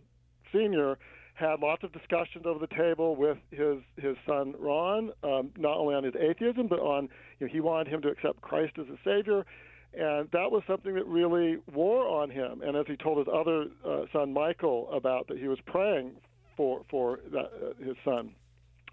Sr. 0.51 0.97
had 1.33 1.59
lots 1.61 1.83
of 1.83 1.91
discussions 1.93 2.45
over 2.45 2.59
the 2.59 2.75
table 2.75 3.15
with 3.15 3.37
his 3.51 3.77
his 3.97 4.15
son 4.25 4.55
Ron, 4.57 5.11
um, 5.23 5.51
not 5.57 5.77
only 5.77 5.95
on 5.95 6.03
his 6.03 6.15
atheism, 6.15 6.67
but 6.67 6.79
on 6.79 7.09
you 7.39 7.47
know, 7.47 7.53
he 7.53 7.59
wanted 7.59 7.87
him 7.87 8.01
to 8.01 8.09
accept 8.09 8.41
Christ 8.41 8.73
as 8.79 8.87
a 8.87 8.97
savior, 9.03 9.45
and 9.93 10.29
that 10.31 10.51
was 10.51 10.63
something 10.67 10.93
that 10.95 11.05
really 11.07 11.57
wore 11.73 12.07
on 12.07 12.29
him. 12.29 12.61
And 12.63 12.77
as 12.77 12.85
he 12.87 12.95
told 12.95 13.17
his 13.17 13.27
other 13.33 13.65
uh, 13.85 14.05
son 14.13 14.33
Michael 14.33 14.89
about 14.91 15.27
that, 15.27 15.37
he 15.37 15.47
was 15.47 15.59
praying 15.65 16.11
for 16.55 16.81
for 16.89 17.19
that, 17.31 17.45
uh, 17.45 17.83
his 17.83 17.95
son, 18.03 18.31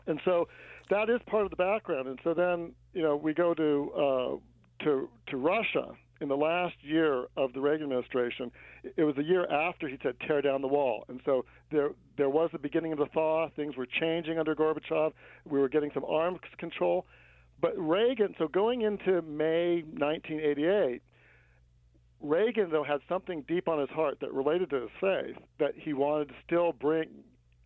and 0.07 0.21
so 0.25 0.49
that 0.89 1.11
is 1.11 1.21
part 1.27 1.45
of 1.45 1.51
the 1.51 1.57
background. 1.57 2.09
And 2.09 2.19
so 2.25 2.35
then 2.35 2.73
you 2.95 3.03
know 3.03 3.17
we 3.17 3.35
go 3.35 3.55
to 3.55 3.93
uh, 3.93 4.85
to 4.85 5.09
to 5.29 5.37
Russia 5.37 5.97
in 6.21 6.29
the 6.29 6.37
last 6.37 6.75
year 6.81 7.27
of 7.37 7.53
the 7.53 7.61
Reagan 7.61 7.85
administration. 7.85 8.51
It 8.97 9.05
was 9.05 9.17
the 9.17 9.25
year 9.25 9.47
after 9.51 9.89
he 9.89 9.99
said 10.03 10.15
tear 10.27 10.41
down 10.41 10.63
the 10.63 10.69
wall, 10.69 11.05
and 11.09 11.21
so 11.25 11.45
there 11.71 11.91
there 12.17 12.31
was 12.31 12.51
the 12.53 12.59
beginning 12.59 12.93
of 12.93 12.99
the 12.99 13.07
thaw. 13.07 13.49
Things 13.55 13.77
were 13.77 13.87
changing 13.87 14.39
under 14.39 14.55
Gorbachev. 14.55 15.13
We 15.45 15.59
were 15.59 15.69
getting 15.69 15.91
some 15.93 16.05
arms 16.05 16.41
control. 16.59 17.07
But 17.61 17.73
Reagan, 17.77 18.35
so 18.39 18.49
going 18.49 18.83
into 18.83 19.23
May 19.23 19.83
1988, 19.83 21.03
Reagan, 22.21 22.71
though, 22.71 22.85
had 22.85 23.01
something 23.09 23.45
deep 23.47 23.69
on 23.69 23.79
his 23.79 23.91
heart 23.91 24.19
that 24.21 24.33
related 24.33 24.71
to 24.71 24.83
his 24.83 24.91
faith 25.01 25.37
that 25.59 25.73
he 25.77 25.93
wanted 25.93 26.29
to 26.29 26.35
still 26.45 26.73
bring 26.73 27.09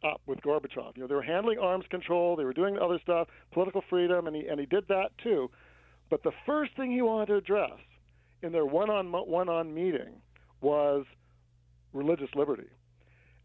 up 0.02 0.20
with 0.26 0.40
Gorbachev. 0.40 0.96
You 0.96 1.02
know, 1.02 1.06
they 1.06 1.14
were 1.14 1.22
handling 1.22 1.58
arms 1.58 1.84
control, 1.90 2.36
they 2.36 2.44
were 2.44 2.52
doing 2.52 2.78
other 2.78 2.98
stuff, 3.02 3.28
political 3.52 3.82
freedom, 3.88 4.26
and 4.26 4.34
he 4.34 4.46
and 4.46 4.58
he 4.58 4.66
did 4.66 4.88
that 4.88 5.10
too. 5.22 5.50
But 6.08 6.22
the 6.22 6.32
first 6.46 6.74
thing 6.76 6.90
he 6.90 7.02
wanted 7.02 7.26
to 7.26 7.36
address 7.36 7.78
in 8.42 8.52
their 8.52 8.66
one-on 8.66 9.12
one-on 9.12 9.74
meeting 9.74 10.20
was 10.60 11.04
religious 11.92 12.30
liberty. 12.34 12.68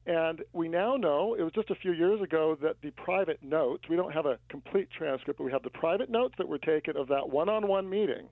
And 0.05 0.43
we 0.53 0.67
now 0.67 0.97
know, 0.97 1.33
it 1.33 1.41
was 1.41 1.53
just 1.53 1.71
a 1.71 1.75
few 1.75 1.91
years 1.91 2.21
ago, 2.21 2.55
that 2.61 2.75
the 2.81 2.91
private 2.91 3.41
notes, 3.41 3.85
we 3.89 3.95
don't 3.95 4.13
have 4.13 4.27
a 4.27 4.37
complete 4.49 4.89
transcript, 4.95 5.39
but 5.39 5.45
we 5.45 5.51
have 5.51 5.63
the 5.63 5.71
private 5.71 6.09
notes 6.09 6.35
that 6.37 6.47
were 6.47 6.59
taken 6.59 6.95
of 6.95 7.07
that 7.07 7.29
one 7.29 7.49
on 7.49 7.67
one 7.67 7.89
meeting 7.89 8.27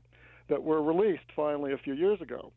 that 0.49 0.61
were 0.61 0.83
released 0.83 1.23
finally 1.35 1.73
a 1.73 1.77
few 1.77 1.93
years 1.93 2.21
ago. 2.21 2.51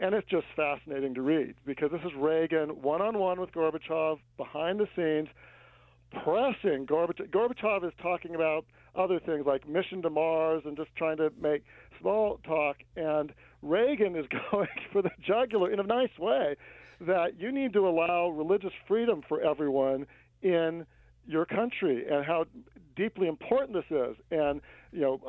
And 0.00 0.14
it's 0.14 0.28
just 0.28 0.46
fascinating 0.56 1.14
to 1.14 1.22
read 1.22 1.54
because 1.64 1.90
this 1.92 2.02
is 2.02 2.12
Reagan 2.16 2.82
one 2.82 3.00
on 3.00 3.18
one 3.18 3.40
with 3.40 3.52
Gorbachev 3.52 4.18
behind 4.36 4.80
the 4.80 4.88
scenes, 4.96 5.28
pressing 6.24 6.86
Gorbachev. 6.86 7.30
Gorbachev 7.30 7.84
is 7.84 7.92
talking 8.02 8.34
about 8.34 8.66
other 8.96 9.20
things 9.20 9.46
like 9.46 9.68
mission 9.68 10.02
to 10.02 10.10
Mars 10.10 10.62
and 10.64 10.76
just 10.76 10.94
trying 10.96 11.18
to 11.18 11.32
make 11.40 11.62
small 12.00 12.40
talk. 12.44 12.78
And 12.96 13.32
Reagan 13.62 14.16
is 14.16 14.26
going 14.50 14.68
for 14.92 15.02
the 15.02 15.10
jugular 15.24 15.70
in 15.70 15.78
a 15.78 15.84
nice 15.84 16.18
way 16.18 16.56
that 17.00 17.38
you 17.38 17.52
need 17.52 17.72
to 17.74 17.86
allow 17.86 18.28
religious 18.28 18.72
freedom 18.88 19.22
for 19.28 19.40
everyone 19.40 20.06
in 20.42 20.86
your 21.26 21.44
country 21.44 22.06
and 22.10 22.24
how 22.24 22.46
deeply 22.94 23.28
important 23.28 23.74
this 23.74 23.84
is. 23.90 24.16
And, 24.30 24.60
you 24.92 25.00
know, 25.00 25.20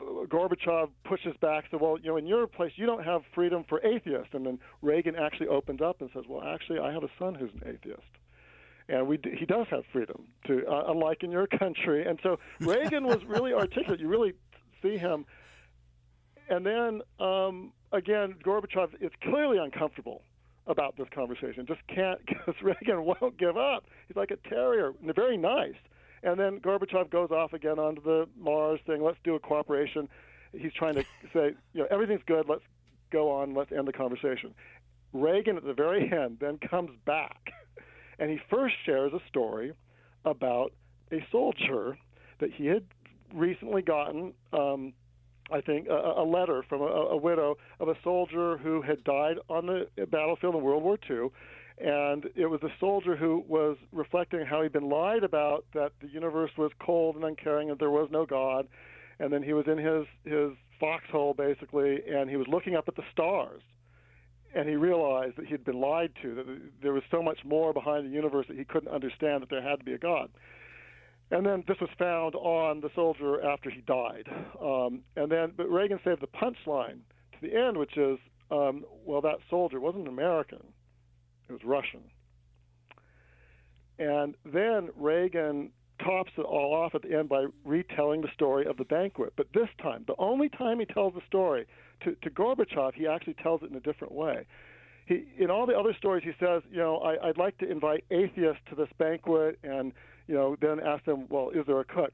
uh, 0.00 0.04
Gorbachev 0.26 0.90
pushes 1.04 1.34
back, 1.40 1.64
said, 1.70 1.80
well, 1.80 1.98
you 1.98 2.10
know, 2.10 2.16
in 2.16 2.26
your 2.26 2.46
place, 2.46 2.72
you 2.76 2.86
don't 2.86 3.04
have 3.04 3.22
freedom 3.34 3.64
for 3.68 3.84
atheists. 3.84 4.34
And 4.34 4.44
then 4.46 4.58
Reagan 4.82 5.16
actually 5.16 5.48
opens 5.48 5.80
up 5.80 6.00
and 6.00 6.10
says, 6.12 6.24
well, 6.28 6.42
actually, 6.42 6.78
I 6.78 6.92
have 6.92 7.02
a 7.02 7.10
son 7.18 7.34
who's 7.34 7.50
an 7.54 7.62
atheist. 7.66 8.02
And 8.88 9.08
we, 9.08 9.18
he 9.38 9.46
does 9.46 9.66
have 9.70 9.84
freedom 9.92 10.24
to, 10.46 10.66
uh, 10.66 10.84
unlike 10.88 11.22
in 11.22 11.30
your 11.30 11.46
country. 11.58 12.06
And 12.06 12.18
so 12.22 12.38
Reagan 12.60 13.04
was 13.04 13.24
really 13.26 13.52
articulate. 13.54 14.00
You 14.00 14.08
really 14.08 14.34
see 14.82 14.98
him. 14.98 15.24
And 16.50 16.66
then 16.66 17.00
um, 17.18 17.72
again, 17.92 18.34
Gorbachev 18.44 18.90
is 19.00 19.10
clearly 19.22 19.56
uncomfortable 19.56 20.22
about 20.66 20.96
this 20.96 21.08
conversation. 21.14 21.66
Just 21.66 21.86
can't 21.88 22.20
because 22.26 22.54
Reagan 22.62 23.04
won't 23.04 23.36
give 23.38 23.56
up. 23.56 23.84
He's 24.08 24.16
like 24.16 24.30
a 24.30 24.48
terrier, 24.48 24.92
very 25.14 25.36
nice. 25.36 25.74
And 26.22 26.40
then 26.40 26.58
Gorbachev 26.60 27.10
goes 27.10 27.30
off 27.30 27.52
again 27.52 27.78
onto 27.78 28.02
the 28.02 28.26
Mars 28.38 28.80
thing. 28.86 29.02
Let's 29.02 29.18
do 29.24 29.34
a 29.34 29.38
cooperation. 29.38 30.08
He's 30.52 30.72
trying 30.72 30.94
to 30.94 31.04
say, 31.34 31.54
you 31.74 31.82
know, 31.82 31.86
everything's 31.90 32.22
good. 32.26 32.46
Let's 32.48 32.64
go 33.10 33.30
on. 33.30 33.54
Let's 33.54 33.72
end 33.72 33.86
the 33.86 33.92
conversation. 33.92 34.54
Reagan 35.12 35.56
at 35.56 35.64
the 35.64 35.74
very 35.74 36.10
end 36.10 36.38
then 36.40 36.58
comes 36.58 36.90
back, 37.04 37.52
and 38.18 38.30
he 38.30 38.40
first 38.50 38.74
shares 38.84 39.12
a 39.12 39.20
story 39.28 39.72
about 40.24 40.72
a 41.12 41.24
soldier 41.30 41.96
that 42.40 42.50
he 42.52 42.66
had 42.66 42.84
recently 43.32 43.82
gotten. 43.82 44.32
Um, 44.52 44.94
I 45.50 45.60
think, 45.60 45.88
a, 45.88 45.92
a 45.92 46.24
letter 46.24 46.62
from 46.68 46.80
a, 46.80 46.86
a 46.86 47.16
widow 47.16 47.56
of 47.80 47.88
a 47.88 47.94
soldier 48.02 48.56
who 48.56 48.82
had 48.82 49.04
died 49.04 49.36
on 49.48 49.66
the 49.66 50.06
battlefield 50.06 50.54
in 50.54 50.62
World 50.62 50.82
War 50.82 50.98
II. 51.08 51.28
And 51.78 52.26
it 52.36 52.46
was 52.46 52.62
a 52.62 52.72
soldier 52.78 53.16
who 53.16 53.44
was 53.48 53.76
reflecting 53.92 54.46
how 54.46 54.62
he'd 54.62 54.72
been 54.72 54.88
lied 54.88 55.24
about 55.24 55.64
that 55.74 55.92
the 56.00 56.08
universe 56.08 56.52
was 56.56 56.70
cold 56.78 57.16
and 57.16 57.24
uncaring, 57.24 57.70
and 57.70 57.78
there 57.78 57.90
was 57.90 58.08
no 58.10 58.24
God. 58.24 58.68
And 59.18 59.32
then 59.32 59.42
he 59.42 59.52
was 59.52 59.66
in 59.66 59.78
his, 59.78 60.06
his 60.24 60.52
foxhole, 60.78 61.34
basically, 61.34 62.00
and 62.08 62.30
he 62.30 62.36
was 62.36 62.46
looking 62.48 62.76
up 62.76 62.88
at 62.88 62.96
the 62.96 63.02
stars. 63.12 63.62
And 64.54 64.68
he 64.68 64.76
realized 64.76 65.36
that 65.36 65.46
he'd 65.46 65.64
been 65.64 65.80
lied 65.80 66.12
to, 66.22 66.34
that 66.36 66.60
there 66.80 66.92
was 66.92 67.02
so 67.10 67.22
much 67.22 67.38
more 67.44 67.72
behind 67.72 68.06
the 68.06 68.14
universe 68.14 68.46
that 68.48 68.56
he 68.56 68.64
couldn't 68.64 68.92
understand 68.92 69.42
that 69.42 69.50
there 69.50 69.62
had 69.62 69.80
to 69.80 69.84
be 69.84 69.94
a 69.94 69.98
God. 69.98 70.30
And 71.34 71.44
then 71.44 71.64
this 71.66 71.78
was 71.80 71.90
found 71.98 72.36
on 72.36 72.80
the 72.80 72.90
soldier 72.94 73.44
after 73.44 73.68
he 73.68 73.80
died. 73.80 74.28
Um, 74.62 75.00
and 75.16 75.32
then, 75.32 75.52
but 75.56 75.68
Reagan 75.68 75.98
saved 76.04 76.22
the 76.22 76.28
punchline 76.28 77.00
to 77.32 77.38
the 77.42 77.56
end, 77.56 77.76
which 77.76 77.96
is, 77.96 78.20
um, 78.52 78.84
well, 79.04 79.20
that 79.22 79.38
soldier 79.50 79.80
wasn't 79.80 80.06
American; 80.06 80.60
it 81.48 81.52
was 81.52 81.64
Russian. 81.64 82.02
And 83.98 84.36
then 84.44 84.90
Reagan 84.96 85.72
tops 86.04 86.30
it 86.38 86.42
all 86.42 86.72
off 86.72 86.94
at 86.94 87.02
the 87.02 87.18
end 87.18 87.28
by 87.28 87.46
retelling 87.64 88.20
the 88.20 88.30
story 88.32 88.64
of 88.66 88.76
the 88.76 88.84
banquet. 88.84 89.32
But 89.36 89.48
this 89.52 89.68
time, 89.82 90.04
the 90.06 90.14
only 90.18 90.48
time 90.48 90.78
he 90.78 90.86
tells 90.86 91.14
the 91.14 91.22
story 91.26 91.66
to, 92.04 92.14
to 92.14 92.30
Gorbachev, 92.30 92.94
he 92.94 93.08
actually 93.08 93.34
tells 93.34 93.60
it 93.64 93.70
in 93.70 93.76
a 93.76 93.80
different 93.80 94.14
way. 94.14 94.46
He, 95.06 95.24
in 95.36 95.50
all 95.50 95.66
the 95.66 95.76
other 95.76 95.94
stories, 95.98 96.22
he 96.22 96.32
says, 96.38 96.62
you 96.70 96.78
know, 96.78 96.98
I, 96.98 97.28
I'd 97.28 97.38
like 97.38 97.58
to 97.58 97.68
invite 97.68 98.04
atheists 98.12 98.62
to 98.70 98.76
this 98.76 98.88
banquet 98.98 99.58
and 99.64 99.92
you 100.26 100.34
know, 100.34 100.56
then 100.60 100.80
ask 100.80 101.04
them, 101.04 101.26
well, 101.28 101.50
is 101.50 101.66
there 101.66 101.80
a 101.80 101.84
cook? 101.84 102.12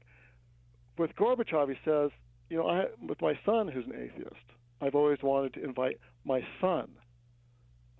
With 0.97 1.15
Gorbachev, 1.15 1.69
he 1.69 1.75
says, 1.85 2.11
you 2.49 2.57
know, 2.57 2.67
I, 2.67 2.85
with 3.07 3.21
my 3.21 3.37
son 3.45 3.67
who's 3.67 3.85
an 3.85 3.93
atheist, 3.95 4.35
I've 4.81 4.95
always 4.95 5.19
wanted 5.21 5.53
to 5.53 5.63
invite 5.63 5.99
my 6.25 6.41
son 6.59 6.89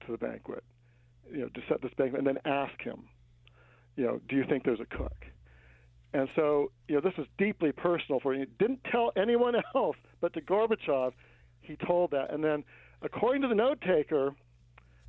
to 0.05 0.11
the 0.11 0.17
banquet, 0.17 0.63
you 1.31 1.39
know, 1.39 1.47
to 1.47 1.61
set 1.69 1.81
this 1.81 1.91
banquet, 1.97 2.19
and 2.19 2.27
then 2.27 2.39
ask 2.45 2.79
him, 2.81 3.03
you 3.95 4.05
know, 4.05 4.19
do 4.27 4.35
you 4.35 4.43
think 4.49 4.63
there's 4.63 4.79
a 4.79 4.97
cook? 4.97 5.25
And 6.13 6.27
so, 6.35 6.71
you 6.87 6.95
know, 6.95 7.01
this 7.01 7.13
is 7.17 7.25
deeply 7.37 7.71
personal 7.71 8.19
for 8.19 8.33
him. 8.33 8.41
He 8.41 8.47
didn't 8.59 8.83
tell 8.91 9.11
anyone 9.15 9.55
else, 9.75 9.95
but 10.19 10.33
to 10.33 10.41
Gorbachev, 10.41 11.13
he 11.61 11.77
told 11.87 12.11
that. 12.11 12.33
And 12.33 12.43
then, 12.43 12.63
according 13.01 13.41
to 13.43 13.47
the 13.47 13.55
note 13.55 13.79
taker, 13.81 14.33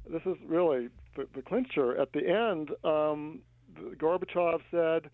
this 0.08 0.22
is 0.26 0.36
really 0.46 0.88
the, 1.16 1.26
the 1.34 1.42
clincher. 1.42 2.00
At 2.00 2.12
the 2.12 2.28
end, 2.28 2.70
um, 2.84 3.40
Gorbachev 3.96 4.60
said 4.70 5.10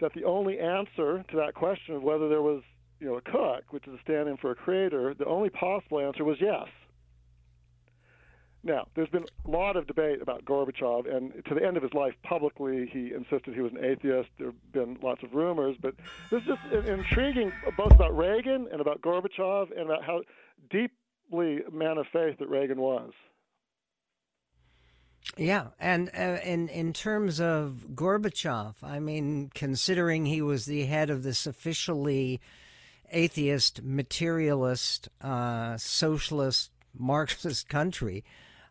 that 0.00 0.12
the 0.14 0.24
only 0.24 0.58
answer 0.58 1.24
to 1.28 1.36
that 1.36 1.54
question 1.54 1.94
of 1.94 2.02
whether 2.02 2.28
there 2.28 2.42
was, 2.42 2.62
you 3.00 3.06
know, 3.06 3.16
a 3.16 3.20
cook, 3.20 3.64
which 3.70 3.86
is 3.86 3.94
a 3.94 4.00
stand-in 4.02 4.36
for 4.36 4.50
a 4.50 4.54
creator, 4.54 5.14
the 5.14 5.26
only 5.26 5.50
possible 5.50 6.00
answer 6.00 6.24
was 6.24 6.40
yes. 6.40 6.68
Now, 8.62 8.86
there's 8.94 9.08
been 9.08 9.24
a 9.46 9.50
lot 9.50 9.76
of 9.76 9.86
debate 9.86 10.20
about 10.20 10.44
Gorbachev, 10.44 11.10
and 11.10 11.42
to 11.46 11.54
the 11.54 11.64
end 11.64 11.78
of 11.78 11.82
his 11.82 11.94
life, 11.94 12.14
publicly, 12.22 12.86
he 12.92 13.12
insisted 13.14 13.54
he 13.54 13.62
was 13.62 13.72
an 13.72 13.82
atheist. 13.82 14.28
There 14.36 14.48
have 14.48 14.72
been 14.72 14.98
lots 15.02 15.22
of 15.22 15.32
rumors, 15.32 15.76
but 15.80 15.94
this 16.30 16.42
is 16.42 16.48
just 16.48 16.86
intriguing, 16.86 17.52
both 17.78 17.92
about 17.92 18.14
Reagan 18.14 18.68
and 18.70 18.82
about 18.82 19.00
Gorbachev, 19.00 19.70
and 19.70 19.90
about 19.90 20.04
how 20.04 20.22
deeply 20.68 21.62
man 21.72 21.96
of 21.96 22.06
faith 22.12 22.38
that 22.38 22.48
Reagan 22.48 22.78
was. 22.80 23.12
Yeah, 25.36 25.68
and 25.78 26.10
uh, 26.16 26.38
in 26.44 26.68
in 26.68 26.92
terms 26.92 27.40
of 27.40 27.86
Gorbachev, 27.94 28.74
I 28.82 28.98
mean, 28.98 29.50
considering 29.54 30.26
he 30.26 30.42
was 30.42 30.66
the 30.66 30.84
head 30.84 31.08
of 31.10 31.22
this 31.22 31.46
officially 31.46 32.40
atheist, 33.12 33.82
materialist, 33.82 35.08
uh, 35.20 35.76
socialist, 35.76 36.70
Marxist 36.96 37.68
country, 37.68 38.24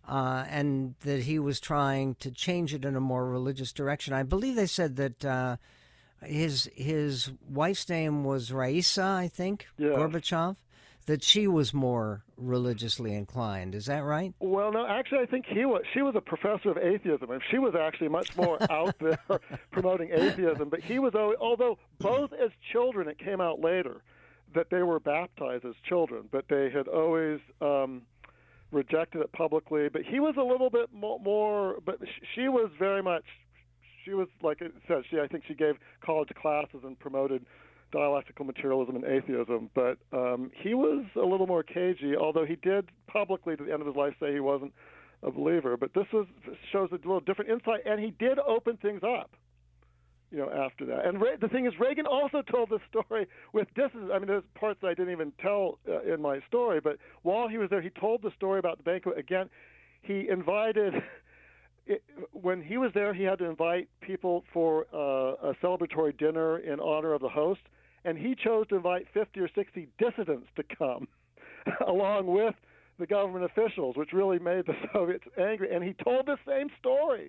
uh, 0.07 0.45
and 0.49 0.95
that 1.01 1.23
he 1.23 1.39
was 1.39 1.59
trying 1.59 2.15
to 2.15 2.31
change 2.31 2.73
it 2.73 2.85
in 2.85 2.95
a 2.95 3.01
more 3.01 3.25
religious 3.29 3.71
direction. 3.71 4.13
I 4.13 4.23
believe 4.23 4.55
they 4.55 4.65
said 4.65 4.95
that 4.97 5.25
uh, 5.25 5.57
his 6.23 6.69
his 6.75 7.31
wife's 7.49 7.87
name 7.89 8.23
was 8.23 8.51
Raisa, 8.51 9.03
I 9.03 9.27
think, 9.27 9.67
yeah. 9.77 9.89
Gorbachev 9.89 10.55
that 11.09 11.23
she 11.23 11.47
was 11.47 11.73
more 11.73 12.23
religiously 12.37 13.15
inclined. 13.15 13.73
Is 13.73 13.87
that 13.87 14.03
right? 14.03 14.31
Well, 14.39 14.71
no, 14.71 14.85
actually, 14.85 15.17
I 15.17 15.25
think 15.25 15.47
he 15.47 15.65
was. 15.65 15.81
She 15.91 16.03
was 16.03 16.13
a 16.15 16.21
professor 16.21 16.69
of 16.69 16.77
atheism, 16.77 17.31
and 17.31 17.41
she 17.49 17.57
was 17.57 17.73
actually 17.73 18.09
much 18.09 18.37
more 18.37 18.59
out 18.71 18.93
there 18.99 19.17
promoting 19.71 20.11
atheism. 20.11 20.69
But 20.69 20.81
he 20.81 20.99
was, 20.99 21.15
although 21.15 21.79
both 21.97 22.31
as 22.33 22.51
children, 22.71 23.07
it 23.07 23.17
came 23.17 23.41
out 23.41 23.59
later 23.59 24.03
that 24.53 24.67
they 24.69 24.83
were 24.83 24.99
baptized 24.99 25.65
as 25.65 25.73
children, 25.83 26.29
but 26.31 26.45
they 26.47 26.69
had 26.69 26.87
always 26.87 27.39
um, 27.59 28.03
rejected 28.71 29.21
it 29.21 29.31
publicly. 29.31 29.89
But 29.89 30.03
he 30.03 30.19
was 30.19 30.35
a 30.37 30.43
little 30.43 30.69
bit 30.69 30.93
more, 30.93 31.19
more 31.19 31.79
but 31.83 31.97
she 32.35 32.49
was 32.49 32.69
very 32.77 33.01
much. 33.01 33.25
She 34.05 34.13
was 34.13 34.27
like 34.43 34.61
it 34.61 34.75
said. 34.87 35.01
She, 35.09 35.19
I 35.19 35.25
think, 35.25 35.43
she 35.47 35.55
gave 35.55 35.73
college 36.05 36.29
classes 36.39 36.81
and 36.83 36.99
promoted 36.99 37.47
dialectical 37.91 38.45
materialism 38.45 38.95
and 38.95 39.05
atheism, 39.05 39.69
but 39.73 39.97
um, 40.13 40.51
he 40.55 40.73
was 40.73 41.05
a 41.15 41.25
little 41.25 41.47
more 41.47 41.63
cagey, 41.63 42.15
although 42.15 42.45
he 42.45 42.55
did 42.57 42.89
publicly 43.07 43.55
to 43.55 43.63
the 43.63 43.71
end 43.71 43.81
of 43.81 43.87
his 43.87 43.95
life 43.95 44.13
say 44.19 44.33
he 44.33 44.39
wasn't 44.39 44.73
a 45.23 45.31
believer. 45.31 45.77
But 45.77 45.93
this 45.93 46.05
was 46.13 46.27
shows 46.71 46.89
a 46.91 46.95
little 46.95 47.19
different 47.19 47.51
insight, 47.51 47.81
and 47.85 47.99
he 47.99 48.11
did 48.11 48.39
open 48.39 48.77
things 48.77 49.01
up, 49.03 49.31
you 50.31 50.37
know, 50.37 50.49
after 50.49 50.85
that. 50.85 51.05
And 51.05 51.21
Re- 51.21 51.37
the 51.39 51.47
thing 51.47 51.65
is, 51.65 51.73
Reagan 51.79 52.05
also 52.05 52.41
told 52.51 52.69
this 52.69 52.81
story 52.89 53.27
with 53.53 53.67
distance. 53.75 54.09
I 54.13 54.19
mean, 54.19 54.27
there's 54.27 54.43
parts 54.55 54.79
that 54.81 54.87
I 54.87 54.93
didn't 54.93 55.11
even 55.11 55.31
tell 55.41 55.79
uh, 55.87 56.01
in 56.01 56.21
my 56.21 56.39
story, 56.47 56.79
but 56.79 56.97
while 57.23 57.47
he 57.47 57.57
was 57.57 57.69
there, 57.69 57.81
he 57.81 57.89
told 57.89 58.21
the 58.21 58.31
story 58.35 58.59
about 58.59 58.77
the 58.77 58.83
banquet 58.83 59.17
again. 59.17 59.49
He 60.01 60.27
invited. 60.29 60.93
It, 61.91 62.03
when 62.33 62.61
he 62.61 62.77
was 62.77 62.91
there, 62.93 63.15
he 63.15 63.23
had 63.23 63.39
to 63.39 63.45
invite 63.45 63.89
people 63.99 64.43
for 64.53 64.85
uh, 64.93 65.49
a 65.49 65.55
celebratory 65.55 66.15
dinner 66.15 66.59
in 66.59 66.79
honor 66.79 67.13
of 67.13 67.21
the 67.21 67.29
host 67.29 67.61
and 68.05 68.17
he 68.17 68.35
chose 68.35 68.67
to 68.67 68.75
invite 68.75 69.07
50 69.13 69.39
or 69.39 69.49
60 69.53 69.87
dissidents 69.97 70.47
to 70.55 70.63
come 70.77 71.07
along 71.87 72.27
with 72.27 72.55
the 72.99 73.07
government 73.07 73.45
officials, 73.45 73.95
which 73.95 74.13
really 74.13 74.39
made 74.39 74.65
the 74.65 74.75
Soviets 74.93 75.25
angry. 75.37 75.73
And 75.73 75.83
he 75.83 75.93
told 76.03 76.25
the 76.25 76.37
same 76.47 76.69
story 76.79 77.27